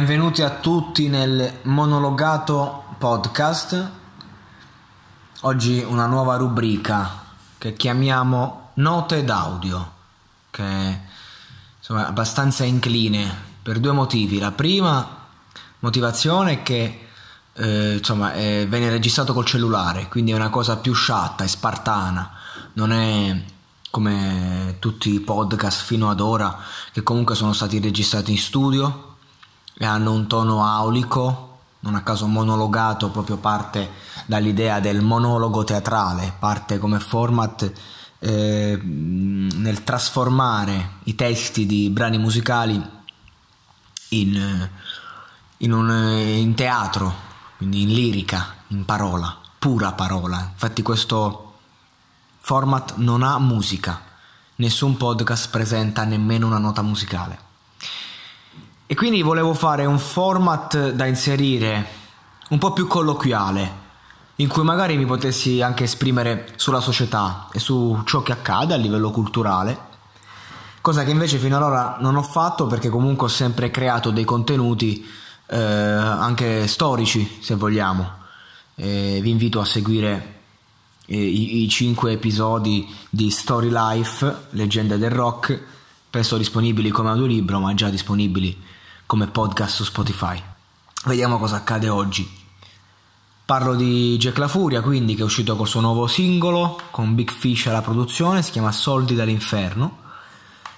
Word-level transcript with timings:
Benvenuti 0.00 0.40
a 0.40 0.48
tutti 0.48 1.08
nel 1.08 1.58
monologato 1.64 2.84
podcast. 2.96 3.90
Oggi 5.42 5.84
una 5.86 6.06
nuova 6.06 6.36
rubrica 6.36 7.22
che 7.58 7.74
chiamiamo 7.74 8.70
Note 8.76 9.22
d'audio, 9.22 9.92
che 10.48 10.62
è 10.62 11.00
insomma, 11.76 12.06
abbastanza 12.06 12.64
incline 12.64 13.30
per 13.60 13.78
due 13.78 13.92
motivi. 13.92 14.38
La 14.38 14.52
prima 14.52 15.26
motivazione 15.80 16.52
è 16.52 16.62
che 16.62 17.08
eh, 17.52 17.96
insomma, 17.98 18.32
eh, 18.32 18.66
viene 18.70 18.88
registrato 18.88 19.34
col 19.34 19.44
cellulare, 19.44 20.08
quindi 20.08 20.30
è 20.30 20.34
una 20.34 20.48
cosa 20.48 20.78
più 20.78 20.94
sciatta, 20.94 21.44
è 21.44 21.46
spartana, 21.46 22.38
non 22.72 22.90
è 22.90 23.38
come 23.90 24.76
tutti 24.78 25.12
i 25.12 25.20
podcast 25.20 25.82
fino 25.82 26.08
ad 26.08 26.20
ora 26.20 26.56
che 26.90 27.02
comunque 27.02 27.34
sono 27.34 27.52
stati 27.52 27.78
registrati 27.80 28.30
in 28.30 28.38
studio 28.38 29.08
e 29.82 29.86
hanno 29.86 30.12
un 30.12 30.26
tono 30.26 30.62
aulico, 30.62 31.60
non 31.80 31.94
a 31.94 32.02
caso 32.02 32.26
monologato 32.26 33.08
proprio 33.08 33.38
parte 33.38 33.88
dall'idea 34.26 34.78
del 34.78 35.00
monologo 35.00 35.64
teatrale, 35.64 36.34
parte 36.38 36.76
come 36.76 37.00
format 37.00 37.72
eh, 38.18 38.78
nel 38.82 39.82
trasformare 39.82 40.96
i 41.04 41.14
testi 41.14 41.64
di 41.64 41.88
brani 41.88 42.18
musicali 42.18 42.74
in, 44.10 44.68
in, 45.56 45.72
un, 45.72 45.90
in 45.90 46.54
teatro, 46.54 47.14
quindi 47.56 47.80
in 47.80 47.94
lirica, 47.94 48.56
in 48.66 48.84
parola, 48.84 49.34
pura 49.58 49.92
parola. 49.92 50.50
Infatti 50.52 50.82
questo 50.82 51.54
format 52.40 52.96
non 52.96 53.22
ha 53.22 53.38
musica, 53.38 53.98
nessun 54.56 54.98
podcast 54.98 55.48
presenta 55.48 56.04
nemmeno 56.04 56.46
una 56.46 56.58
nota 56.58 56.82
musicale. 56.82 57.48
E 58.90 58.96
quindi 58.96 59.22
volevo 59.22 59.54
fare 59.54 59.84
un 59.84 60.00
format 60.00 60.90
da 60.90 61.06
inserire 61.06 61.86
un 62.48 62.58
po' 62.58 62.72
più 62.72 62.88
colloquiale, 62.88 63.72
in 64.34 64.48
cui 64.48 64.64
magari 64.64 64.96
mi 64.96 65.06
potessi 65.06 65.62
anche 65.62 65.84
esprimere 65.84 66.54
sulla 66.56 66.80
società 66.80 67.46
e 67.52 67.60
su 67.60 68.02
ciò 68.04 68.24
che 68.24 68.32
accade 68.32 68.74
a 68.74 68.76
livello 68.76 69.12
culturale, 69.12 69.78
cosa 70.80 71.04
che 71.04 71.12
invece 71.12 71.38
fino 71.38 71.54
ad 71.54 71.62
ora 71.62 71.98
non 72.00 72.16
ho 72.16 72.22
fatto 72.22 72.66
perché 72.66 72.88
comunque 72.88 73.26
ho 73.26 73.30
sempre 73.30 73.70
creato 73.70 74.10
dei 74.10 74.24
contenuti 74.24 75.06
eh, 75.46 75.56
anche 75.56 76.66
storici, 76.66 77.38
se 77.40 77.54
vogliamo. 77.54 78.10
E 78.74 79.20
vi 79.22 79.30
invito 79.30 79.60
a 79.60 79.64
seguire 79.64 80.40
i, 81.06 81.62
i 81.62 81.68
cinque 81.68 82.10
episodi 82.10 82.92
di 83.08 83.30
Story 83.30 83.68
Life, 83.70 84.46
Leggende 84.50 84.98
del 84.98 85.12
Rock, 85.12 85.62
presto 86.10 86.36
disponibili 86.36 86.90
come 86.90 87.10
audiolibro, 87.10 87.60
ma 87.60 87.72
già 87.72 87.88
disponibili 87.88 88.78
come 89.10 89.26
podcast 89.26 89.74
su 89.74 89.82
Spotify. 89.82 90.40
Vediamo 91.06 91.40
cosa 91.40 91.56
accade 91.56 91.88
oggi. 91.88 92.30
Parlo 93.44 93.74
di 93.74 94.16
Jack 94.18 94.38
La 94.38 94.46
Furia, 94.46 94.82
quindi 94.82 95.16
che 95.16 95.22
è 95.22 95.24
uscito 95.24 95.56
col 95.56 95.66
suo 95.66 95.80
nuovo 95.80 96.06
singolo 96.06 96.80
con 96.92 97.16
Big 97.16 97.28
Fish 97.28 97.66
alla 97.66 97.80
produzione, 97.80 98.40
si 98.40 98.52
chiama 98.52 98.70
Soldi 98.70 99.16
dall'inferno. 99.16 99.98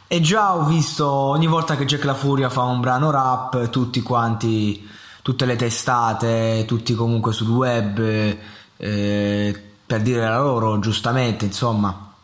E 0.07 0.23
già 0.23 0.55
ho 0.55 0.65
visto 0.65 1.07
ogni 1.07 1.47
volta 1.47 1.77
che 1.77 1.85
Jack 1.85 2.05
La 2.05 2.15
Furia 2.15 2.49
fa 2.49 2.63
un 2.63 2.81
brano 2.81 3.11
rap, 3.11 3.69
tutti 3.69 4.01
quanti, 4.01 4.89
tutte 5.21 5.45
le 5.45 5.57
testate, 5.57 6.65
tutti 6.67 6.95
comunque 6.95 7.35
sul 7.35 7.51
web, 7.51 7.99
eh, 8.79 9.63
per 9.85 10.01
dire 10.01 10.27
la 10.27 10.41
loro, 10.41 10.79
giustamente, 10.79 11.45
insomma, 11.45 12.15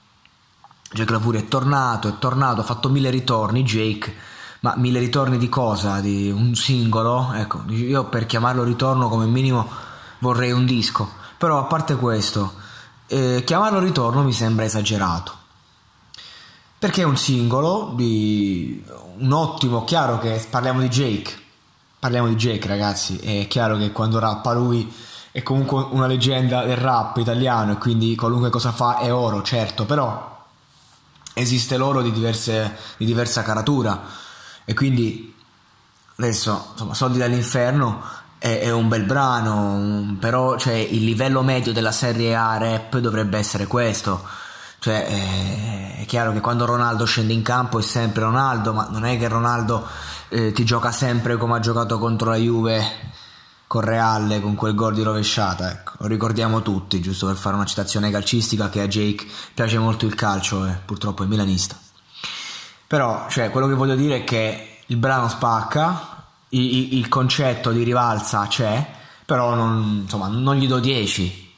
Jack 0.91 1.11
La 1.11 1.21
Furia 1.21 1.41
è 1.41 1.49
tornato, 1.49 2.09
è 2.09 2.17
tornato, 2.19 2.63
ha 2.63 2.65
fatto 2.65 2.89
mille 2.89 3.11
ritorni, 3.11 3.63
Jake, 3.63 4.28
ma 4.61 4.75
mille 4.77 4.99
ritorni 4.99 5.39
di 5.39 5.49
cosa? 5.49 6.01
Di 6.01 6.31
un 6.31 6.55
singolo? 6.55 7.33
Ecco, 7.33 7.63
io 7.69 8.05
per 8.07 8.27
chiamarlo 8.27 8.65
ritorno 8.65 9.09
come 9.09 9.27
minimo 9.27 9.69
vorrei 10.19 10.51
un 10.51 10.65
disco, 10.67 11.09
però 11.37 11.59
a 11.59 11.65
parte 11.65 11.97
questo, 11.97 12.55
eh, 13.07 13.43
chiamarlo 13.45 13.79
ritorno 13.79 14.23
mi 14.23 14.33
sembra 14.33 14.65
esagerato. 14.65 15.37
Perché 16.79 17.03
è 17.03 17.05
un 17.05 17.17
singolo 17.17 17.93
di 17.95 18.85
un 19.19 19.33
ottimo, 19.33 19.85
chiaro 19.85 20.19
che 20.19 20.45
parliamo 20.49 20.81
di 20.81 20.89
Jake, 20.89 21.37
parliamo 21.99 22.29
di 22.29 22.37
Jake 22.37 22.69
ragazzi, 22.69 23.17
è 23.19 23.49
chiaro 23.49 23.77
che 23.77 23.91
quando 23.91 24.19
rappa 24.21 24.53
lui 24.53 24.93
è 25.33 25.43
comunque 25.43 25.87
una 25.91 26.07
leggenda 26.07 26.65
del 26.65 26.77
rap 26.77 27.17
italiano 27.17 27.73
e 27.73 27.79
quindi 27.79 28.15
qualunque 28.15 28.51
cosa 28.51 28.73
fa 28.73 28.99
è 28.99 29.13
oro, 29.13 29.43
certo, 29.43 29.85
però 29.87 30.37
esiste 31.35 31.77
l'oro 31.77 32.01
di, 32.01 32.13
diverse, 32.13 32.77
di 32.97 33.05
diversa 33.05 33.43
caratura 33.43 34.27
e 34.69 34.75
quindi 34.75 35.35
adesso 36.17 36.69
insomma 36.73 36.93
Soldi 36.93 37.17
dall'inferno 37.17 38.03
è, 38.37 38.61
è 38.61 38.71
un 38.71 38.87
bel 38.87 39.05
brano, 39.05 40.19
però 40.21 40.59
cioè, 40.59 40.75
il 40.75 41.05
livello 41.05 41.43
medio 41.43 41.73
della 41.73 41.91
serie 41.91 42.37
A 42.37 42.59
rap 42.59 42.99
dovrebbe 42.99 43.39
essere 43.39 43.67
questo. 43.67 44.23
Cioè, 44.79 45.97
è 46.01 46.05
chiaro 46.05 46.33
che 46.33 46.41
quando 46.41 46.67
Ronaldo 46.67 47.07
scende 47.07 47.33
in 47.33 47.41
campo 47.41 47.79
è 47.79 47.83
sempre 47.83 48.25
Ronaldo, 48.25 48.75
ma 48.75 48.89
non 48.91 49.07
è 49.07 49.17
che 49.19 49.27
Ronaldo 49.27 49.87
eh, 50.29 50.53
ti 50.53 50.67
gioca 50.67 50.93
sempre 50.93 51.39
come 51.39 51.57
ha 51.57 51.61
giocato 51.61 51.99
contro 51.99 52.29
la 52.29 52.37
Juve 52.37 52.85
con 53.67 53.81
Reale 53.81 54.43
con 54.43 54.55
quel 54.55 54.75
gol 54.75 54.93
di 54.93 55.03
rovesciata, 55.03 55.71
ecco. 55.71 55.93
lo 56.01 56.09
ricordiamo 56.09 56.61
tutti, 56.61 57.01
giusto 57.01 57.27
per 57.27 57.37
fare 57.37 57.57
una 57.57 57.65
citazione 57.65 58.11
calcistica 58.11 58.69
che 58.69 58.83
a 58.83 58.87
Jake 58.87 59.27
piace 59.55 59.79
molto 59.79 60.05
il 60.05 60.15
calcio 60.15 60.67
e 60.67 60.79
purtroppo 60.85 61.25
è 61.25 61.27
milanista. 61.27 61.88
Però, 62.89 63.29
cioè, 63.29 63.51
quello 63.51 63.69
che 63.69 63.75
voglio 63.75 63.95
dire 63.95 64.17
è 64.17 64.25
che 64.25 64.81
il 64.87 64.97
brano 64.97 65.29
spacca, 65.29 66.25
il, 66.49 66.95
il 66.95 67.09
concetto 67.09 67.71
di 67.71 67.85
rivalsa 67.85 68.47
c'è, 68.49 68.95
però 69.25 69.55
non, 69.55 70.01
insomma, 70.03 70.27
non 70.27 70.57
gli 70.57 70.67
do 70.67 70.81
10, 70.81 71.55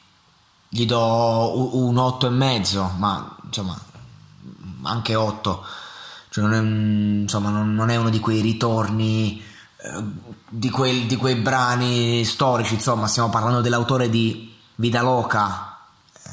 gli 0.67 0.85
do 0.85 1.77
un 1.77 1.97
8 1.97 2.27
e 2.27 2.29
mezzo, 2.29 2.91
ma 2.97 3.37
insomma, 3.43 3.79
anche 4.83 5.15
8. 5.15 5.65
Cioè, 6.29 6.43
non 6.43 6.53
è, 6.53 7.21
insomma, 7.23 7.49
non, 7.49 7.73
non 7.73 7.89
è 7.89 7.95
uno 7.95 8.09
di 8.09 8.19
quei 8.19 8.41
ritorni 8.41 9.41
di, 10.49 10.69
quel, 10.69 11.05
di, 11.05 11.15
quei 11.15 11.35
brani 11.35 12.23
storici, 12.23 12.75
insomma, 12.75 13.07
stiamo 13.07 13.29
parlando 13.29 13.61
dell'autore 13.61 14.09
di 14.09 14.53
Vida 14.75 15.01
Loca, 15.01 15.77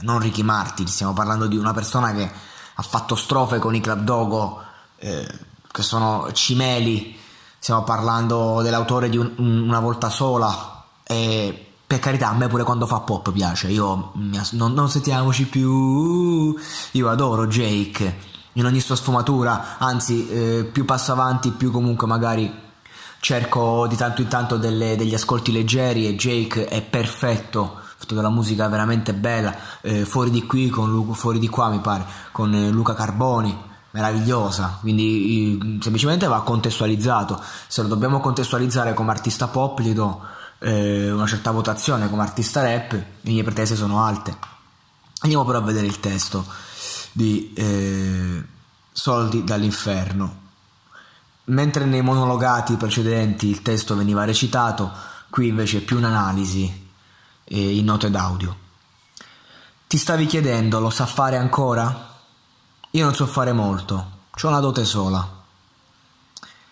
non 0.00 0.18
Ricky 0.18 0.42
Martin, 0.42 0.86
stiamo 0.86 1.12
parlando 1.12 1.46
di 1.46 1.56
una 1.56 1.72
persona 1.72 2.12
che 2.12 2.30
ha 2.74 2.82
fatto 2.82 3.14
strofe 3.14 3.58
con 3.58 3.74
i 3.74 3.80
Club 3.80 4.02
Dogo, 4.02 4.62
eh, 4.98 5.26
che 5.70 5.82
sono 5.82 6.30
cimeli, 6.32 7.16
stiamo 7.58 7.82
parlando 7.84 8.60
dell'autore 8.62 9.08
di 9.08 9.16
un, 9.16 9.32
Una 9.36 9.80
volta 9.80 10.08
sola, 10.08 10.84
e 11.04 11.66
per 11.86 11.98
carità, 11.98 12.28
a 12.28 12.34
me 12.34 12.48
pure 12.48 12.64
quando 12.64 12.86
fa 12.86 13.00
pop 13.00 13.32
piace, 13.32 13.68
io 13.68 14.12
non, 14.14 14.72
non 14.72 14.90
sentiamoci 14.90 15.46
più, 15.46 16.54
io 16.92 17.08
adoro 17.08 17.46
Jake 17.46 18.36
in 18.54 18.66
ogni 18.66 18.80
sua 18.80 18.96
sfumatura, 18.96 19.78
anzi 19.78 20.28
eh, 20.28 20.64
più 20.64 20.84
passo 20.84 21.12
avanti 21.12 21.50
più 21.50 21.70
comunque 21.70 22.06
magari 22.06 22.66
cerco 23.20 23.86
di 23.86 23.96
tanto 23.96 24.20
in 24.22 24.28
tanto 24.28 24.56
delle, 24.56 24.96
degli 24.96 25.14
ascolti 25.14 25.52
leggeri. 25.52 26.06
E 26.06 26.16
Jake 26.16 26.66
è 26.66 26.82
perfetto. 26.82 27.74
Ha 27.76 27.94
fatto 27.96 28.14
della 28.14 28.30
musica 28.30 28.68
veramente 28.68 29.14
bella. 29.14 29.54
Eh, 29.80 30.04
fuori 30.04 30.30
di 30.30 30.44
qui 30.44 30.68
con 30.68 30.90
Lu- 30.90 31.14
fuori 31.14 31.38
di 31.38 31.48
qua 31.48 31.68
mi 31.68 31.80
pare 31.80 32.04
con 32.32 32.54
eh, 32.54 32.70
Luca 32.70 32.94
Carboni 32.94 33.66
meravigliosa, 33.90 34.78
quindi 34.80 35.78
semplicemente 35.80 36.26
va 36.26 36.42
contestualizzato. 36.42 37.40
Se 37.66 37.82
lo 37.82 37.88
dobbiamo 37.88 38.20
contestualizzare 38.20 38.94
come 38.94 39.10
artista 39.10 39.48
pop, 39.48 39.80
gli 39.80 39.92
do 39.92 40.20
eh, 40.58 41.10
una 41.10 41.26
certa 41.26 41.50
votazione, 41.50 42.10
come 42.10 42.22
artista 42.22 42.62
rap, 42.62 42.92
le 42.92 43.30
mie 43.30 43.42
pretese 43.42 43.76
sono 43.76 44.04
alte. 44.04 44.36
Andiamo 45.20 45.44
però 45.44 45.58
a 45.58 45.62
vedere 45.62 45.86
il 45.86 46.00
testo 46.00 46.46
di 47.12 47.52
eh, 47.54 48.44
Soldi 48.92 49.44
dall'inferno. 49.44 50.46
Mentre 51.44 51.86
nei 51.86 52.02
monologati 52.02 52.76
precedenti 52.76 53.48
il 53.48 53.62
testo 53.62 53.96
veniva 53.96 54.24
recitato, 54.24 54.92
qui 55.30 55.48
invece 55.48 55.78
è 55.78 55.80
più 55.80 55.96
un'analisi 55.96 56.88
eh, 57.44 57.76
in 57.76 57.84
note 57.84 58.10
d'audio. 58.10 58.56
Ti 59.86 59.96
stavi 59.96 60.26
chiedendo, 60.26 60.80
lo 60.80 60.90
sa 60.90 61.06
fare 61.06 61.38
ancora? 61.38 62.07
Io 62.92 63.04
non 63.04 63.14
so 63.14 63.26
fare 63.26 63.52
molto, 63.52 63.94
ho 64.30 64.48
una 64.48 64.60
dote 64.60 64.84
sola. 64.84 65.36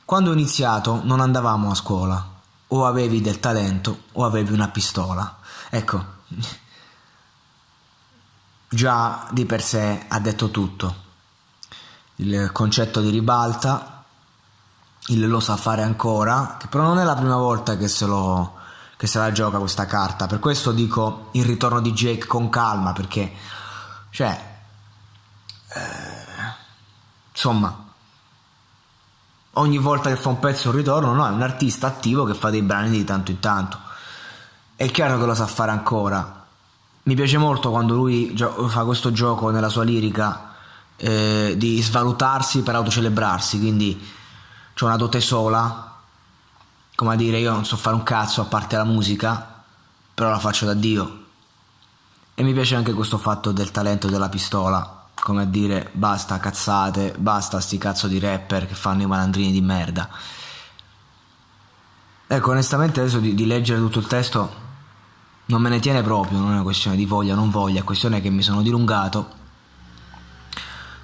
Quando 0.04 0.30
ho 0.30 0.32
iniziato 0.32 1.00
non 1.04 1.20
andavamo 1.20 1.70
a 1.70 1.74
scuola, 1.74 2.34
o 2.68 2.86
avevi 2.86 3.20
del 3.20 3.40
talento 3.40 4.04
o 4.12 4.24
avevi 4.24 4.52
una 4.52 4.68
pistola. 4.68 5.38
Ecco, 5.68 6.04
già 8.68 9.26
di 9.30 9.44
per 9.44 9.62
sé 9.62 10.04
ha 10.08 10.18
detto 10.20 10.50
tutto. 10.50 11.04
Il 12.16 12.50
concetto 12.52 13.00
di 13.00 13.10
ribalta, 13.10 14.04
il 15.08 15.26
lo 15.26 15.40
sa 15.40 15.56
fare 15.56 15.82
ancora, 15.82 16.56
che 16.58 16.66
però 16.66 16.84
non 16.84 16.98
è 16.98 17.04
la 17.04 17.14
prima 17.14 17.36
volta 17.36 17.76
che 17.76 17.88
se, 17.88 18.06
lo, 18.06 18.54
che 18.96 19.06
se 19.06 19.18
la 19.18 19.32
gioca 19.32 19.58
questa 19.58 19.86
carta. 19.86 20.26
Per 20.26 20.38
questo 20.38 20.72
dico 20.72 21.28
il 21.32 21.44
ritorno 21.44 21.80
di 21.80 21.92
Jake 21.92 22.26
con 22.26 22.48
calma, 22.48 22.92
perché, 22.92 23.32
cioè, 24.10 24.54
eh, 25.68 26.05
insomma, 27.36 27.84
ogni 29.52 29.76
volta 29.76 30.08
che 30.08 30.16
fa 30.16 30.30
un 30.30 30.38
pezzo 30.38 30.70
un 30.70 30.76
ritorno, 30.76 31.12
no, 31.12 31.26
è 31.26 31.30
un 31.30 31.42
artista 31.42 31.86
attivo 31.86 32.24
che 32.24 32.32
fa 32.32 32.48
dei 32.48 32.62
brani 32.62 32.88
di 32.88 33.04
tanto 33.04 33.30
in 33.30 33.40
tanto. 33.40 33.78
È 34.74 34.90
chiaro 34.90 35.18
che 35.18 35.26
lo 35.26 35.34
sa 35.34 35.46
fare 35.46 35.70
ancora. 35.70 36.46
Mi 37.02 37.14
piace 37.14 37.36
molto 37.36 37.70
quando 37.70 37.94
lui 37.94 38.34
gio- 38.34 38.68
fa 38.68 38.84
questo 38.84 39.12
gioco 39.12 39.50
nella 39.50 39.68
sua 39.68 39.84
lirica 39.84 40.54
eh, 40.96 41.54
di 41.56 41.80
svalutarsi 41.82 42.62
per 42.62 42.74
autocelebrarsi, 42.74 43.58
quindi 43.58 44.12
c'è 44.72 44.84
una 44.84 44.96
dote 44.96 45.20
sola, 45.20 45.94
come 46.94 47.12
a 47.12 47.16
dire 47.16 47.38
io 47.38 47.52
non 47.52 47.66
so 47.66 47.76
fare 47.76 47.96
un 47.96 48.02
cazzo 48.02 48.40
a 48.40 48.46
parte 48.46 48.76
la 48.76 48.84
musica, 48.84 49.62
però 50.14 50.30
la 50.30 50.38
faccio 50.38 50.64
da 50.64 50.74
Dio. 50.74 51.24
E 52.34 52.42
mi 52.42 52.54
piace 52.54 52.76
anche 52.76 52.94
questo 52.94 53.18
fatto 53.18 53.52
del 53.52 53.70
talento 53.70 54.08
della 54.08 54.28
pistola 54.30 54.95
come 55.26 55.42
a 55.42 55.44
dire 55.44 55.90
basta 55.90 56.38
cazzate, 56.38 57.12
basta 57.18 57.58
sti 57.58 57.78
cazzo 57.78 58.06
di 58.06 58.20
rapper 58.20 58.68
che 58.68 58.76
fanno 58.76 59.02
i 59.02 59.06
malandrini 59.06 59.50
di 59.50 59.60
merda. 59.60 60.08
Ecco, 62.28 62.50
onestamente 62.52 63.00
adesso 63.00 63.18
di, 63.18 63.34
di, 63.34 63.44
leggere 63.44 63.80
tutto 63.80 63.98
il 63.98 64.06
testo 64.06 64.54
non 65.46 65.60
me 65.60 65.68
ne 65.68 65.80
tiene 65.80 66.00
proprio, 66.02 66.38
non 66.38 66.50
è 66.50 66.52
una 66.52 66.62
questione 66.62 66.96
di 66.96 67.06
voglia 67.06 67.32
o 67.32 67.36
non 67.36 67.50
voglia, 67.50 67.80
è 67.80 67.82
questione 67.82 68.20
che 68.20 68.30
mi 68.30 68.40
sono 68.40 68.62
dilungato. 68.62 69.28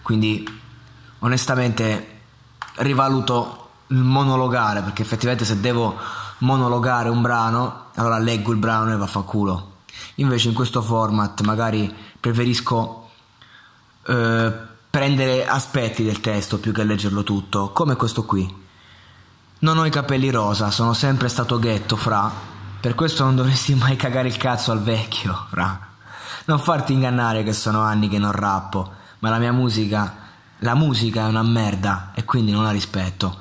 Quindi 0.03 0.61
onestamente 1.19 2.21
rivaluto 2.77 3.71
il 3.89 4.05
monologare, 4.05 4.83
perché 4.83 5.03
effettivamente 5.03 5.45
se 5.45 5.59
devo 5.59 5.99
monologare 6.39 7.09
un 7.09 7.23
brano, 7.23 7.87
allora 7.97 8.19
leggo 8.19 8.53
il 8.53 8.59
brano 8.59 8.93
e 8.93 8.97
va 8.97 9.03
a 9.03 9.09
fa 9.09 9.23
culo. 9.23 9.79
Invece 10.17 10.47
in 10.47 10.55
questo 10.55 10.81
format 10.81 11.41
magari 11.41 11.93
preferisco 12.21 13.02
eh, 14.07 14.53
prendere 14.91 15.47
aspetti 15.47 16.05
del 16.05 16.21
testo 16.21 16.59
più 16.59 16.73
che 16.73 16.85
leggerlo 16.85 17.23
tutto, 17.23 17.71
come 17.71 17.97
questo 17.97 18.25
qui. 18.25 18.61
Non 19.61 19.79
ho 19.79 19.87
i 19.87 19.91
capelli 19.91 20.31
rosa, 20.31 20.71
sono 20.71 20.93
sempre 20.93 21.29
stato 21.29 21.59
ghetto, 21.59 21.97
fra. 21.97 22.31
Per 22.81 22.95
questo 22.95 23.25
non 23.25 23.37
dovresti 23.37 23.75
mai 23.75 23.97
cagare 23.97 24.29
il 24.29 24.37
cazzo 24.37 24.73
al 24.73 24.83
vecchio, 24.83 25.47
fra. 25.49 25.89
Non 26.47 26.59
farti 26.59 26.93
ingannare 26.93 27.45
che 27.45 27.53
sono 27.53 27.81
anni 27.81 28.09
che 28.09 28.19
non 28.19 28.33
rappo, 28.33 28.91
ma 29.21 29.31
la 29.31 29.39
mia 29.39 29.53
musica, 29.53 30.17
la 30.59 30.75
musica 30.75 31.23
è 31.23 31.29
una 31.29 31.43
merda 31.43 32.11
e 32.15 32.25
quindi 32.25 32.51
non 32.51 32.65
la 32.65 32.73
rispetto. 32.73 33.39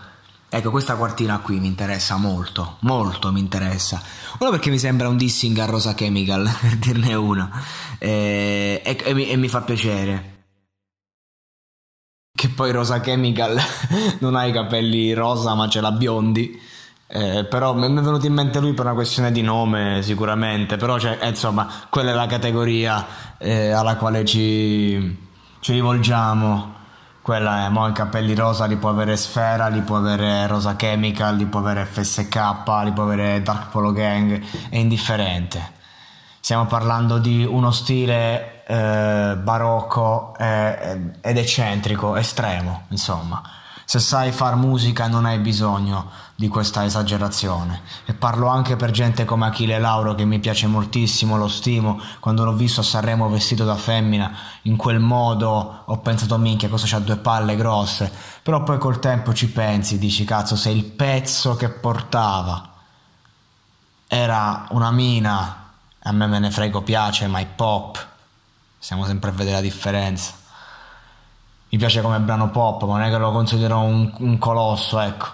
Ecco, 0.48 0.70
questa 0.70 0.96
quartina 0.96 1.40
qui 1.40 1.60
mi 1.60 1.68
interessa 1.68 2.18
molto, 2.18 2.78
molto 2.82 3.32
mi 3.32 3.40
interessa. 3.40 4.02
Uno 4.38 4.52
perché 4.52 4.70
mi 4.70 4.80
sembra 4.80 5.08
un 5.08 5.18
dissing 5.18 5.58
a 5.58 5.66
Rosa 5.66 5.94
Chemical, 5.94 6.44
per 6.62 6.76
dirne 6.76 7.14
una, 7.14 7.50
e, 7.98 8.82
e, 8.84 8.98
e, 9.04 9.14
mi, 9.14 9.28
e 9.28 9.38
mi 9.38 9.48
fa 9.48 9.62
piacere. 9.62 10.31
Poi 12.62 12.72
Rosa 12.72 13.00
Chemical 13.00 13.60
non 14.20 14.36
ha 14.36 14.46
i 14.46 14.52
capelli 14.52 15.14
rosa 15.14 15.56
ma 15.56 15.68
ce 15.68 15.82
l'ha 15.82 15.92
biondi. 15.92 16.62
Eh, 17.08 17.44
però 17.46 17.74
mi 17.74 17.88
è 17.88 17.90
venuto 17.90 18.28
in 18.28 18.34
mente 18.34 18.60
lui 18.60 18.74
per 18.74 18.86
una 18.86 18.94
questione 18.94 19.32
di 19.32 19.42
nome 19.42 20.04
sicuramente, 20.04 20.78
però 20.78 21.00
cioè, 21.00 21.18
eh, 21.20 21.30
insomma 21.30 21.68
quella 21.90 22.12
è 22.12 22.14
la 22.14 22.28
categoria 22.28 23.04
eh, 23.40 23.72
alla 23.72 23.96
quale 23.96 24.24
ci, 24.26 25.18
ci 25.60 25.74
rivolgiamo. 25.74 26.74
Quella 27.24 27.66
è, 27.66 27.70
mo 27.70 27.88
i 27.88 27.94
capelli 27.94 28.36
rosa 28.36 28.66
li 28.66 28.76
può 28.76 28.90
avere 28.90 29.18
Sfera, 29.18 29.68
li 29.68 29.82
può 29.82 29.98
avere 29.98 30.46
Rosa 30.46 30.76
Chemical, 30.76 31.38
li 31.38 31.46
può 31.46 31.62
avere 31.62 31.86
FSK, 31.86 32.36
li 32.84 32.92
può 32.92 33.02
avere 33.02 33.42
Dark 33.42 33.72
Polo 33.72 33.92
Gang, 33.92 34.40
è 34.70 34.78
indifferente. 34.78 35.80
Stiamo 36.42 36.66
parlando 36.66 37.20
di 37.20 37.46
uno 37.46 37.70
stile 37.70 38.64
eh, 38.66 39.38
barocco 39.38 40.36
eh, 40.40 41.12
ed 41.22 41.38
eccentrico, 41.38 42.16
estremo, 42.16 42.86
insomma. 42.88 43.44
Se 43.86 44.00
sai 44.00 44.32
far 44.32 44.56
musica 44.56 45.08
non 45.08 45.26
hai 45.26 45.38
bisogno 45.38 46.10
di 46.34 46.48
questa 46.48 46.84
esagerazione. 46.84 47.84
E 48.06 48.14
parlo 48.14 48.48
anche 48.48 48.76
per 48.76 48.90
gente 48.90 49.24
come 49.24 49.46
Achille 49.46 49.78
Lauro 49.78 50.16
che 50.16 50.26
mi 50.26 50.40
piace 50.40 50.66
moltissimo, 50.66 51.38
lo 51.38 51.48
stimo. 51.48 52.02
Quando 52.20 52.44
l'ho 52.44 52.54
visto 52.54 52.80
a 52.80 52.84
Sanremo 52.84 53.30
vestito 53.30 53.64
da 53.64 53.76
femmina 53.76 54.36
in 54.64 54.78
quel 54.78 55.00
modo 55.00 55.84
ho 55.86 55.98
pensato 56.00 56.40
minchia 56.40 56.70
cosa 56.70 56.88
c'ha 56.88 56.98
due 56.98 57.18
palle 57.18 57.56
grosse. 57.56 58.12
Però 58.42 58.64
poi 58.64 58.80
col 58.80 58.98
tempo 58.98 59.32
ci 59.32 59.52
pensi, 59.52 60.00
dici 60.00 60.24
cazzo 60.24 60.56
se 60.56 60.72
il 60.72 60.86
pezzo 60.86 61.56
che 61.56 61.70
portava 61.70 62.68
era 64.08 64.66
una 64.72 64.90
mina, 64.90 65.61
a 66.04 66.12
me 66.12 66.28
me 66.28 66.40
ne 66.40 66.52
frego 66.52 66.82
piace, 66.82 67.28
ma 67.28 67.40
hip 67.40 67.60
hop 67.60 68.10
stiamo 68.82 69.06
sempre 69.06 69.30
a 69.30 69.34
vedere 69.34 69.58
la 69.58 69.62
differenza. 69.62 70.34
Mi 71.70 71.78
piace 71.78 72.02
come 72.02 72.20
brano 72.20 72.50
pop, 72.50 72.82
ma 72.82 72.98
non 72.98 73.02
è 73.04 73.10
che 73.10 73.18
lo 73.18 73.32
considero 73.32 73.80
un, 73.80 74.12
un 74.18 74.38
colosso, 74.38 75.00
ecco. 75.00 75.28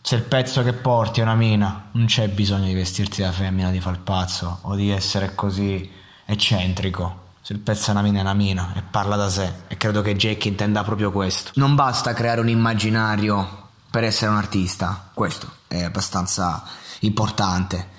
Se 0.00 0.16
il 0.16 0.22
pezzo 0.22 0.62
che 0.62 0.72
porti 0.72 1.20
è 1.20 1.22
una 1.22 1.34
mina, 1.34 1.90
non 1.92 2.06
c'è 2.06 2.28
bisogno 2.28 2.64
di 2.64 2.74
vestirti 2.74 3.20
da 3.20 3.30
femmina, 3.30 3.70
di 3.70 3.78
far 3.78 4.00
pazzo 4.00 4.60
o 4.62 4.74
di 4.74 4.90
essere 4.90 5.34
così 5.34 5.88
eccentrico. 6.24 7.26
Se 7.42 7.52
il 7.52 7.58
pezzo 7.58 7.88
è 7.88 7.90
una 7.92 8.02
mina, 8.02 8.18
è 8.18 8.22
una 8.22 8.34
mina 8.34 8.72
e 8.74 8.82
parla 8.82 9.16
da 9.16 9.28
sé. 9.28 9.52
E 9.68 9.76
credo 9.76 10.00
che 10.00 10.16
Jake 10.16 10.48
intenda 10.48 10.82
proprio 10.82 11.12
questo. 11.12 11.52
Non 11.54 11.74
basta 11.74 12.14
creare 12.14 12.40
un 12.40 12.48
immaginario 12.48 13.68
per 13.90 14.04
essere 14.04 14.30
un 14.30 14.38
artista, 14.38 15.10
questo 15.12 15.48
è 15.68 15.84
abbastanza 15.84 16.64
importante. 17.00 17.96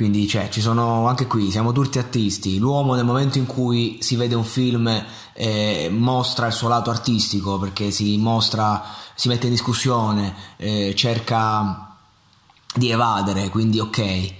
Quindi 0.00 0.26
cioè, 0.26 0.48
ci 0.48 0.62
sono 0.62 1.06
anche 1.08 1.26
qui, 1.26 1.50
siamo 1.50 1.72
tutti 1.72 1.98
artisti. 1.98 2.56
L'uomo 2.56 2.94
nel 2.94 3.04
momento 3.04 3.36
in 3.36 3.44
cui 3.44 3.98
si 4.00 4.16
vede 4.16 4.34
un 4.34 4.44
film 4.44 4.88
eh, 5.34 5.90
mostra 5.92 6.46
il 6.46 6.54
suo 6.54 6.68
lato 6.68 6.88
artistico 6.88 7.58
perché 7.58 7.90
si 7.90 8.16
mostra, 8.16 8.82
si 9.14 9.28
mette 9.28 9.44
in 9.44 9.52
discussione, 9.52 10.34
eh, 10.56 10.94
cerca 10.96 11.98
di 12.74 12.90
evadere, 12.90 13.50
quindi 13.50 13.78
ok. 13.78 14.34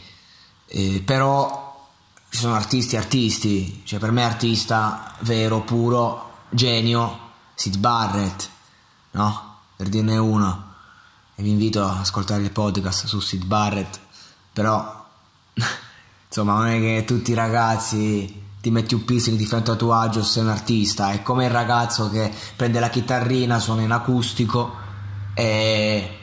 Eh, 0.64 1.02
però 1.04 1.90
ci 2.30 2.38
sono 2.38 2.54
artisti 2.54 2.96
artisti, 2.96 3.82
cioè 3.84 3.98
per 3.98 4.12
me 4.12 4.24
artista 4.24 5.14
vero, 5.18 5.60
puro, 5.60 6.46
genio, 6.48 7.18
Sid 7.54 7.76
Barrett, 7.76 8.48
no? 9.10 9.56
Per 9.76 9.90
dirne 9.90 10.16
uno. 10.16 10.72
E 11.34 11.42
vi 11.42 11.50
invito 11.50 11.84
ad 11.84 11.98
ascoltare 11.98 12.40
il 12.40 12.50
podcast 12.50 13.04
su 13.04 13.20
Sid 13.20 13.44
Barrett, 13.44 14.00
però 14.54 14.99
insomma 16.26 16.54
non 16.54 16.66
è 16.66 16.78
che 16.78 17.04
tutti 17.06 17.30
i 17.32 17.34
ragazzi 17.34 18.48
ti 18.60 18.70
metti 18.70 18.94
un 18.94 19.04
piercing, 19.04 19.38
ti 19.38 19.46
fai 19.46 19.60
un 19.60 19.64
tatuaggio, 19.64 20.22
sei 20.22 20.42
un 20.42 20.50
artista, 20.50 21.12
è 21.12 21.22
come 21.22 21.46
il 21.46 21.50
ragazzo 21.50 22.10
che 22.10 22.30
prende 22.56 22.78
la 22.78 22.90
chitarrina, 22.90 23.58
suona 23.58 23.82
in 23.82 23.90
acustico 23.90 24.74
e 25.32 26.18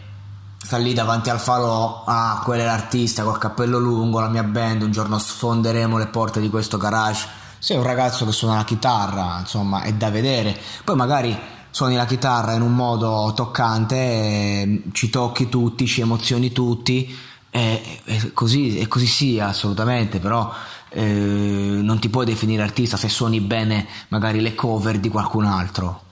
sta 0.62 0.78
lì 0.78 0.94
davanti 0.94 1.32
al 1.32 1.40
falò, 1.40 2.04
ah 2.06 2.40
quello 2.44 2.62
è 2.62 2.66
l'artista 2.66 3.24
col 3.24 3.40
cappello 3.40 3.80
lungo, 3.80 4.20
la 4.20 4.28
mia 4.28 4.44
band, 4.44 4.84
un 4.84 4.92
giorno 4.92 5.18
sfonderemo 5.18 5.98
le 5.98 6.08
porte 6.08 6.40
di 6.40 6.50
questo 6.50 6.78
garage. 6.78 7.28
Sei 7.58 7.76
un 7.76 7.84
ragazzo 7.84 8.24
che 8.24 8.32
suona 8.32 8.58
la 8.58 8.64
chitarra, 8.64 9.38
insomma, 9.40 9.82
è 9.82 9.94
da 9.94 10.12
vedere. 10.12 10.56
Poi 10.84 10.96
magari 10.96 11.36
suoni 11.72 11.96
la 11.96 12.06
chitarra 12.06 12.54
in 12.54 12.62
un 12.62 12.76
modo 12.76 13.32
toccante, 13.36 14.84
ci 14.92 15.10
tocchi 15.10 15.50
tutti, 15.50 15.88
ci 15.88 16.02
emozioni 16.02 16.52
tutti 16.52 17.16
è, 17.50 18.02
è, 18.04 18.34
così, 18.34 18.80
è 18.80 18.88
così 18.88 19.08
sia 19.08 19.48
assolutamente, 19.48 20.20
però 20.20 20.54
eh, 20.90 21.04
non 21.04 22.00
ti 22.00 22.10
puoi 22.10 22.26
definire 22.26 22.64
artista 22.64 22.98
se 22.98 23.10
suoni 23.10 23.40
bene 23.42 23.88
magari 24.10 24.42
le 24.42 24.56
cover 24.56 25.00
di 25.00 25.10
qualcun 25.10 25.46
altro. 25.46 26.06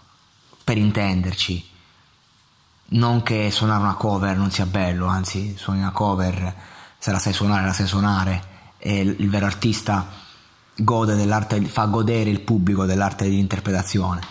per 0.65 0.77
intenderci. 0.77 1.63
Non 2.87 3.23
che 3.23 3.51
suonare 3.51 3.83
una 3.83 3.93
cover 3.93 4.35
non 4.35 4.51
sia 4.51 4.65
bello, 4.65 5.05
anzi, 5.05 5.55
suoni 5.57 5.79
una 5.79 5.91
cover, 5.91 6.55
se 6.97 7.11
la 7.11 7.19
sai 7.19 7.33
suonare, 7.33 7.65
la 7.65 7.73
sai 7.73 7.87
suonare, 7.87 8.43
e 8.79 8.99
il 8.99 9.29
vero 9.29 9.45
artista 9.45 10.07
gode 10.75 11.15
dell'arte, 11.15 11.63
fa 11.65 11.85
godere 11.85 12.29
il 12.31 12.41
pubblico 12.41 12.85
dell'arte 12.85 13.29
di 13.29 13.39
interpretazione. 13.39 14.21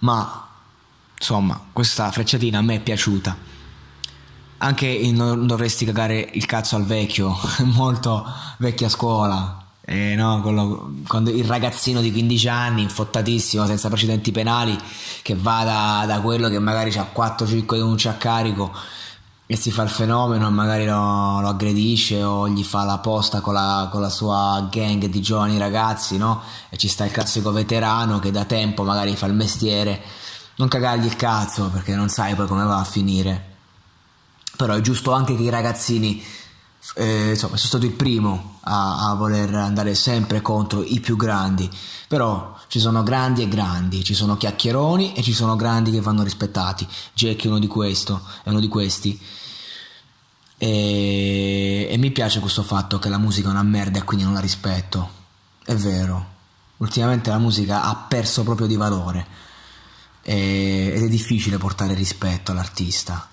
Ma, 0.00 0.48
insomma, 1.16 1.60
questa 1.72 2.10
frecciatina 2.10 2.58
a 2.58 2.62
me 2.62 2.76
è 2.76 2.80
piaciuta. 2.80 3.36
Anche 4.64 5.10
non 5.12 5.46
dovresti 5.46 5.84
cagare 5.84 6.30
il 6.32 6.46
cazzo 6.46 6.76
al 6.76 6.84
vecchio, 6.84 7.36
molto 7.74 8.26
vecchia 8.58 8.88
scuola, 8.88 9.64
eh, 9.86 10.14
no, 10.14 10.40
quello, 10.40 10.94
quando 11.06 11.28
il 11.28 11.44
ragazzino 11.44 12.00
di 12.00 12.10
15 12.10 12.48
anni, 12.48 12.82
infottatissimo, 12.82 13.66
senza 13.66 13.88
precedenti 13.88 14.32
penali, 14.32 14.76
che 15.20 15.34
va 15.34 15.62
da, 15.64 16.06
da 16.06 16.20
quello 16.22 16.48
che 16.48 16.58
magari 16.58 16.90
ha 16.96 17.10
4-5 17.14 17.74
denunce 17.74 18.08
a 18.08 18.14
carico 18.14 18.72
e 19.46 19.56
si 19.56 19.70
fa 19.70 19.82
il 19.82 19.90
fenomeno 19.90 20.50
magari 20.50 20.86
lo, 20.86 21.40
lo 21.40 21.48
aggredisce 21.48 22.22
o 22.22 22.48
gli 22.48 22.64
fa 22.64 22.84
la 22.84 22.96
posta 22.96 23.42
con 23.42 23.52
la, 23.52 23.88
con 23.92 24.00
la, 24.00 24.08
sua 24.08 24.66
gang 24.70 25.04
di 25.04 25.20
giovani 25.20 25.58
ragazzi, 25.58 26.16
no? 26.16 26.40
E 26.70 26.78
ci 26.78 26.88
sta 26.88 27.04
il 27.04 27.10
classico 27.10 27.52
veterano 27.52 28.18
che 28.20 28.30
da 28.30 28.46
tempo 28.46 28.84
magari 28.84 29.14
fa 29.16 29.26
il 29.26 29.34
mestiere. 29.34 30.00
Non 30.56 30.68
cagargli 30.68 31.04
il 31.04 31.16
cazzo 31.16 31.68
perché 31.68 31.94
non 31.94 32.08
sai 32.08 32.34
poi 32.34 32.46
come 32.46 32.64
va 32.64 32.78
a 32.78 32.84
finire. 32.84 33.52
Però 34.56 34.74
è 34.74 34.80
giusto 34.80 35.12
anche 35.12 35.36
che 35.36 35.42
i 35.42 35.50
ragazzini 35.50 36.22
eh, 36.96 37.30
insomma, 37.30 37.56
sono 37.56 37.68
stato 37.68 37.86
il 37.86 37.92
primo 37.92 38.58
a, 38.62 39.10
a, 39.10 39.14
voler 39.14 39.52
andare 39.54 39.94
sempre 39.94 40.42
contro 40.42 40.82
i 40.82 41.00
più 41.00 41.16
grandi, 41.16 41.68
però 42.06 42.54
ci 42.68 42.78
sono 42.78 43.02
grandi 43.02 43.42
e 43.42 43.48
grandi, 43.48 44.04
ci 44.04 44.14
sono 44.14 44.36
chiacchieroni 44.36 45.14
e 45.14 45.22
ci 45.22 45.32
sono 45.32 45.56
grandi 45.56 45.90
che 45.90 46.00
vanno 46.00 46.22
rispettati. 46.22 46.86
Jack 47.14 47.44
è 47.44 47.48
uno 47.48 47.58
di, 47.58 47.66
questo, 47.66 48.22
è 48.42 48.50
uno 48.50 48.60
di 48.60 48.68
questi. 48.68 49.18
E, 50.56 51.88
e 51.90 51.96
mi 51.96 52.10
piace 52.10 52.40
questo 52.40 52.62
fatto 52.62 52.98
che 52.98 53.08
la 53.08 53.18
musica 53.18 53.48
è 53.48 53.52
una 53.52 53.62
merda 53.62 53.98
e 53.98 54.04
quindi 54.04 54.24
non 54.24 54.34
la 54.34 54.40
rispetto. 54.40 55.22
È 55.64 55.74
vero, 55.74 56.26
ultimamente 56.78 57.30
la 57.30 57.38
musica 57.38 57.84
ha 57.84 57.96
perso 57.96 58.42
proprio 58.44 58.66
di 58.66 58.76
valore 58.76 59.26
e, 60.22 60.92
ed 60.94 61.02
è 61.02 61.08
difficile 61.08 61.58
portare 61.58 61.94
rispetto 61.94 62.52
all'artista 62.52 63.28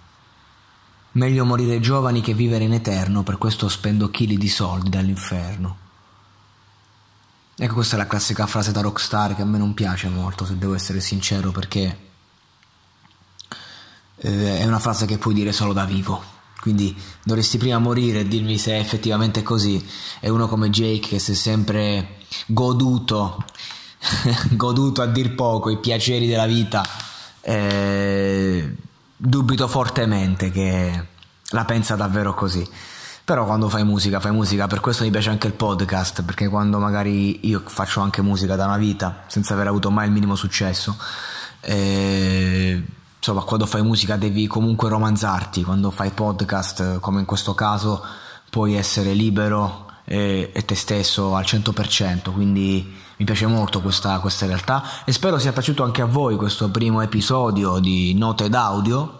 Meglio 1.13 1.44
morire 1.44 1.80
giovani 1.82 2.22
che 2.22 2.34
vivere 2.34 2.63
in 2.63 2.74
eterno, 2.74 3.24
per 3.24 3.38
questo 3.38 3.68
spendo 3.68 4.10
chili 4.10 4.38
di 4.38 4.48
soldi 4.48 4.89
dall'inferno. 4.89 5.77
Ecco, 7.58 7.74
questa 7.74 7.96
è 7.96 7.98
la 7.98 8.08
classica 8.08 8.48
frase 8.48 8.72
da 8.72 8.82
rockstar 8.82 9.36
che 9.36 9.41
a 9.41 9.46
me 9.46 9.58
non 9.58 9.74
piace 9.74 10.08
molto, 10.08 10.46
se 10.46 10.58
devo 10.58 10.74
essere 10.74 11.01
sincero, 11.01 11.51
perché 11.51 11.98
eh, 14.15 14.60
è 14.60 14.65
una 14.65 14.80
frase 14.80 15.06
che 15.06 15.18
puoi 15.18 15.34
dire 15.34 15.51
solo 15.51 15.74
da 15.74 15.84
vivo. 15.84 16.39
Quindi 16.62 16.96
dovresti 17.24 17.58
prima 17.58 17.80
morire 17.80 18.20
e 18.20 18.27
dirmi 18.27 18.58
se 18.58 18.74
è 18.74 18.80
effettivamente 18.80 19.44
così. 19.44 19.86
E 20.20 20.30
uno 20.30 20.48
come 20.48 20.70
Jake 20.70 21.10
che 21.10 21.20
si 21.20 21.32
è 21.32 21.36
sempre 21.36 22.20
goduto, 22.46 23.44
goduto 24.51 25.01
a 25.01 25.08
dir 25.08 25.36
poco 25.36 25.70
i 25.70 25.80
piaceri 25.80 26.27
della 26.27 26.46
vita. 26.46 26.88
Eh, 27.41 28.75
dubito 29.24 29.68
fortemente 29.68 30.50
che 30.50 31.06
la 31.50 31.66
pensa 31.66 31.96
davvero 31.96 32.34
così. 32.34 32.68
Però 33.24 33.46
quando 33.46 33.70
fai 33.70 33.84
musica, 33.84 34.20
fai 34.20 34.32
musica, 34.32 34.66
per 34.66 34.80
questo 34.80 35.04
mi 35.04 35.12
piace 35.12 35.30
anche 35.30 35.46
il 35.46 35.54
podcast, 35.54 36.24
perché 36.24 36.48
quando 36.48 36.80
magari 36.80 37.48
io 37.48 37.62
faccio 37.63 38.01
anche 38.01 38.24
musica 38.24 38.56
da 38.56 38.66
una 38.66 38.78
vita, 38.78 39.24
senza 39.28 39.54
aver 39.54 39.68
avuto 39.68 39.92
mai 39.92 40.08
il 40.08 40.12
minimo 40.12 40.36
successo, 40.36 40.98
eh, 41.62 42.84
insomma, 43.16 43.44
quando 43.44 43.68
fai 43.68 43.84
musica 43.84 44.18
devi 44.18 44.48
comunque 44.48 44.90
romanzarti, 44.90 45.63
quando 45.63 45.92
fai 45.92 46.10
podcast, 46.10 47.00
come 47.00 47.20
in 47.20 47.25
questo 47.25 47.54
caso, 47.54 48.04
puoi 48.50 48.74
essere 48.74 49.13
libero 49.13 49.86
e, 50.04 50.50
e 50.51 50.66
te 50.66 50.75
stesso 50.75 51.36
al 51.36 51.44
100%, 51.44 52.34
quindi 52.34 52.92
mi 53.22 53.28
piace 53.28 53.46
molto 53.46 53.82
questa, 53.82 54.20
questa 54.20 54.48
realtà 54.48 54.84
e 55.06 55.12
spero 55.12 55.38
sia 55.38 55.54
piaciuto 55.54 55.84
anche 55.84 56.01
a 56.01 56.06
voi 56.06 56.38
questo 56.38 56.72
primo 56.72 57.01
episodio 57.01 57.78
di 57.78 58.16
Note 58.16 58.50
d'audio. 58.50 59.20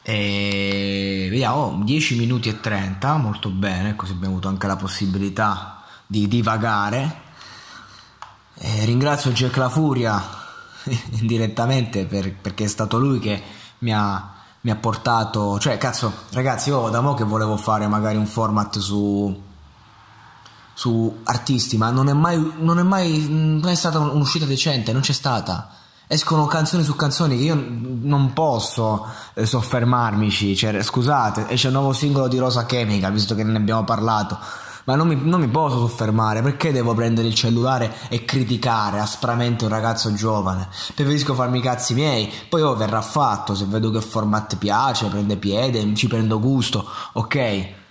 E 0.00 1.26
vediamo, 1.28 1.82
10 1.84 2.16
minuti 2.16 2.48
e 2.48 2.60
30, 2.60 3.18
molto 3.18 3.50
bene, 3.50 3.94
così 3.94 4.12
abbiamo 4.12 4.32
avuto 4.32 4.48
anche 4.48 4.66
la 4.66 4.76
possibilità 4.76 5.82
di 6.06 6.26
divagare. 6.26 7.20
E 8.54 8.86
ringrazio 8.86 9.30
Jack 9.32 9.58
La 9.58 9.68
Furia 9.68 10.22
indirettamente 11.20 12.06
per, 12.06 12.34
perché 12.36 12.64
è 12.64 12.68
stato 12.68 12.98
lui 12.98 13.18
che 13.18 13.42
mi 13.80 13.92
ha 13.92 14.30
mi 14.62 14.70
ha 14.70 14.76
portato, 14.76 15.58
cioè 15.58 15.76
cazzo, 15.76 16.10
ragazzi, 16.30 16.70
io 16.70 16.88
da 16.88 17.02
mo' 17.02 17.12
che 17.12 17.24
volevo 17.24 17.58
fare 17.58 17.86
magari 17.86 18.16
un 18.16 18.24
format 18.24 18.78
su 18.78 19.52
su 20.74 21.20
artisti, 21.24 21.76
ma 21.76 21.90
non 21.90 22.08
è 22.08 22.12
mai 22.12 22.52
non 22.58 22.78
è 22.78 22.82
mai 22.82 23.26
non 23.28 23.68
è 23.68 23.74
stata 23.74 23.98
un'uscita 23.98 24.44
decente, 24.44 24.92
non 24.92 25.02
c'è 25.02 25.12
stata. 25.12 25.70
Escono 26.06 26.44
canzoni 26.44 26.84
su 26.84 26.94
canzoni 26.94 27.36
che 27.36 27.44
io 27.44 27.54
non 27.56 28.34
posso 28.34 29.06
eh, 29.32 29.46
soffermarmici, 29.46 30.54
cioè, 30.54 30.82
scusate, 30.82 31.48
esce 31.48 31.68
il 31.68 31.72
nuovo 31.72 31.94
singolo 31.94 32.28
di 32.28 32.36
Rosa 32.36 32.66
Chemical, 32.66 33.10
visto 33.10 33.34
che 33.34 33.42
ne 33.42 33.56
abbiamo 33.56 33.84
parlato 33.84 34.38
ma 34.84 34.96
non 34.96 35.08
mi, 35.08 35.18
non 35.20 35.40
mi, 35.40 35.48
posso 35.48 35.78
soffermare 35.78 36.42
perché 36.42 36.72
devo 36.72 36.94
prendere 36.94 37.28
il 37.28 37.34
cellulare 37.34 37.92
e 38.08 38.24
criticare 38.24 39.00
aspramente 39.00 39.64
un 39.64 39.70
ragazzo 39.70 40.12
giovane 40.12 40.68
preferisco 40.94 41.34
farmi 41.34 41.58
i 41.58 41.62
cazzi 41.62 41.94
miei 41.94 42.30
poi 42.48 42.62
oh, 42.62 42.76
verrà 42.76 43.00
fatto 43.00 43.54
se 43.54 43.64
vedo 43.64 43.90
che 43.90 44.02
format 44.02 44.56
piace 44.56 45.08
prende 45.08 45.36
piede 45.36 45.94
ci 45.94 46.06
prendo 46.06 46.38
gusto 46.38 46.86
ok 47.12 47.82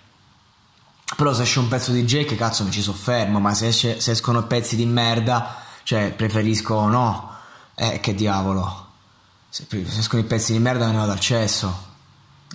però 1.16 1.32
se 1.32 1.42
esce 1.42 1.58
un 1.58 1.68
pezzo 1.68 1.92
di 1.92 2.04
Jake 2.04 2.36
cazzo 2.36 2.64
mi 2.64 2.70
ci 2.70 2.82
soffermo 2.82 3.40
ma 3.40 3.54
se, 3.54 3.68
esce, 3.68 4.00
se 4.00 4.12
escono 4.12 4.46
pezzi 4.46 4.76
di 4.76 4.86
merda 4.86 5.62
cioè 5.84 6.12
preferisco 6.12 6.88
no. 6.88 7.30
Eh 7.76 8.00
che 8.00 8.14
diavolo. 8.14 8.82
Se, 9.48 9.66
se 9.68 9.98
escono 9.98 10.22
i 10.22 10.26
pezzi 10.26 10.52
di 10.52 10.58
merda 10.58 10.86
me 10.86 10.92
ne 10.92 10.98
vado 10.98 11.12
al 11.12 11.20
cesso. 11.20 11.92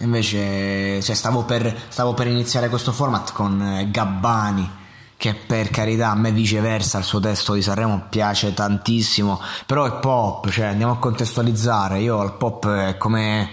Invece, 0.01 1.01
cioè, 1.01 1.15
stavo, 1.15 1.43
per, 1.43 1.87
stavo 1.89 2.13
per 2.13 2.27
iniziare 2.27 2.69
questo 2.69 2.91
format 2.91 3.33
con 3.33 3.61
eh, 3.61 3.91
Gabbani, 3.91 4.69
che 5.17 5.33
per 5.33 5.69
carità 5.69 6.11
a 6.11 6.15
me 6.15 6.31
viceversa 6.31 6.97
il 6.97 7.03
suo 7.03 7.19
testo 7.19 7.53
di 7.53 7.61
Sanremo 7.61 8.05
piace 8.09 8.53
tantissimo, 8.53 9.41
però 9.65 9.85
è 9.85 9.99
pop, 9.99 10.49
cioè 10.49 10.67
andiamo 10.67 10.93
a 10.93 10.99
contestualizzare, 10.99 11.99
io 11.99 12.19
al 12.19 12.37
pop 12.37 12.69
è 12.69 12.97
come, 12.97 13.49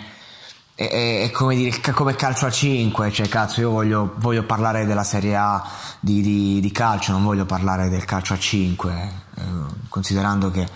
è, 0.76 1.22
è 1.22 1.30
come 1.32 1.56
dire 1.56 1.80
come 1.92 2.14
calcio 2.14 2.46
a 2.46 2.50
5, 2.50 3.10
cioè 3.10 3.28
cazzo 3.28 3.60
io 3.60 3.70
voglio, 3.70 4.14
voglio 4.18 4.44
parlare 4.44 4.84
della 4.84 5.04
Serie 5.04 5.34
A 5.34 5.66
di, 5.98 6.20
di, 6.20 6.60
di, 6.60 6.70
calcio, 6.70 7.12
non 7.12 7.24
voglio 7.24 7.46
parlare 7.46 7.88
del 7.88 8.04
calcio 8.04 8.34
a 8.34 8.38
5, 8.38 9.12
eh, 9.34 9.42
considerando 9.88 10.50
che 10.50 10.68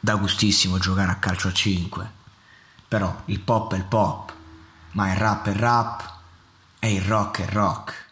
dà 0.00 0.16
gustissimo 0.16 0.78
giocare 0.78 1.12
a 1.12 1.16
calcio 1.16 1.48
a 1.48 1.52
5, 1.52 2.10
però 2.88 3.14
il 3.26 3.40
pop 3.40 3.74
è 3.74 3.76
il 3.76 3.84
pop 3.84 4.32
ma 4.92 5.12
il 5.12 5.16
rap 5.16 5.46
è 5.46 5.54
rap 5.54 6.14
e 6.80 6.92
il 6.92 7.02
rock 7.02 7.42
è 7.42 7.48
rock. 7.52 8.08